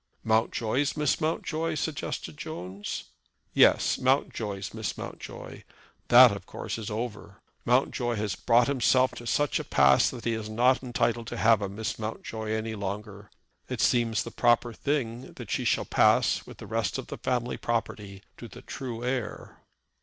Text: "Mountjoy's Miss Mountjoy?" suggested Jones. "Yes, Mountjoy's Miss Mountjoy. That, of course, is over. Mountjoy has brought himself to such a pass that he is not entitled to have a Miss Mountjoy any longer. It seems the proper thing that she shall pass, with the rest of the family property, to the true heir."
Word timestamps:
"Mountjoy's 0.23 0.97
Miss 0.97 1.21
Mountjoy?" 1.21 1.75
suggested 1.75 2.35
Jones. 2.35 3.03
"Yes, 3.53 3.99
Mountjoy's 3.99 4.73
Miss 4.73 4.97
Mountjoy. 4.97 5.61
That, 6.07 6.31
of 6.35 6.47
course, 6.47 6.79
is 6.79 6.89
over. 6.89 7.39
Mountjoy 7.65 8.15
has 8.15 8.33
brought 8.35 8.65
himself 8.67 9.11
to 9.11 9.27
such 9.27 9.59
a 9.59 9.63
pass 9.63 10.09
that 10.09 10.25
he 10.25 10.33
is 10.33 10.49
not 10.49 10.81
entitled 10.81 11.27
to 11.27 11.37
have 11.37 11.61
a 11.61 11.69
Miss 11.69 11.99
Mountjoy 11.99 12.49
any 12.49 12.73
longer. 12.73 13.29
It 13.69 13.79
seems 13.79 14.23
the 14.23 14.31
proper 14.31 14.73
thing 14.73 15.33
that 15.33 15.51
she 15.51 15.65
shall 15.65 15.85
pass, 15.85 16.47
with 16.47 16.57
the 16.57 16.65
rest 16.65 16.97
of 16.97 17.05
the 17.05 17.19
family 17.19 17.57
property, 17.57 18.23
to 18.37 18.47
the 18.47 18.63
true 18.63 19.03
heir." 19.03 19.61